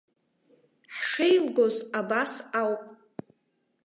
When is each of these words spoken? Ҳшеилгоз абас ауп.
Ҳшеилгоз 0.95 1.75
абас 1.99 2.33
ауп. 2.59 2.83